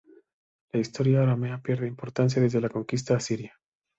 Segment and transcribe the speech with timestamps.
[0.73, 3.59] La historia aramea pierde importancia desde la conquista asiria.